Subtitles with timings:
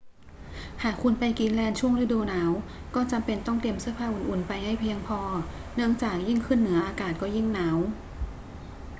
[0.83, 2.51] หากคุณไปกรีนแลนด์ช่วงฤดูหนาว
[2.95, 5.19] ก็จำเป็นต้องเตรียมเสื้อผ้าอุ่น ๆ ไปให้เพียงพอ
[5.75, 7.77] เนื่องจากยิ่งขึ้นเหนืออากาศก็ยิ่งหนาว